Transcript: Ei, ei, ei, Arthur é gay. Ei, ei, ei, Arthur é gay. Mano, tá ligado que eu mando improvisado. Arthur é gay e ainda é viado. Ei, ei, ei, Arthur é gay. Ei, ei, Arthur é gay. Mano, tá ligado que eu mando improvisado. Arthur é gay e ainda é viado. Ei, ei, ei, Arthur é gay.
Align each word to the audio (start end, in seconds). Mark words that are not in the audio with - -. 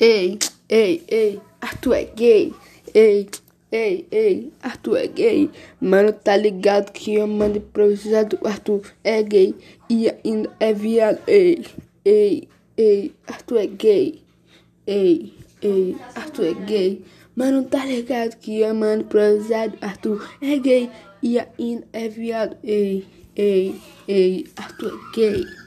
Ei, 0.00 0.38
ei, 0.68 1.02
ei, 1.08 1.40
Arthur 1.60 1.94
é 1.94 2.04
gay. 2.04 2.54
Ei, 2.94 3.28
ei, 3.72 4.06
ei, 4.12 4.52
Arthur 4.62 4.96
é 4.96 5.08
gay. 5.08 5.50
Mano, 5.80 6.12
tá 6.12 6.36
ligado 6.36 6.92
que 6.92 7.16
eu 7.16 7.26
mando 7.26 7.58
improvisado. 7.58 8.38
Arthur 8.44 8.82
é 9.02 9.20
gay 9.24 9.56
e 9.90 10.08
ainda 10.24 10.50
é 10.60 10.72
viado. 10.72 11.18
Ei, 11.26 11.64
ei, 12.04 12.48
ei, 12.76 13.12
Arthur 13.26 13.58
é 13.58 13.66
gay. 13.66 14.22
Ei, 14.86 15.32
ei, 15.60 15.96
Arthur 16.14 16.46
é 16.46 16.54
gay. 16.54 17.02
Mano, 17.34 17.64
tá 17.64 17.84
ligado 17.84 18.36
que 18.36 18.60
eu 18.60 18.72
mando 18.72 19.02
improvisado. 19.02 19.76
Arthur 19.80 20.24
é 20.40 20.58
gay 20.58 20.90
e 21.20 21.40
ainda 21.40 21.88
é 21.92 22.08
viado. 22.08 22.56
Ei, 22.62 23.04
ei, 23.34 23.74
ei, 24.06 24.46
Arthur 24.56 24.96
é 24.96 25.16
gay. 25.16 25.57